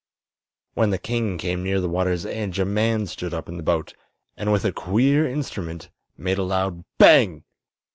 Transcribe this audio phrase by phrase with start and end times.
[0.73, 3.93] When the king came near the water's edge a man stood up in the boat
[4.35, 7.43] and with a queer instrument made a loud "bang!"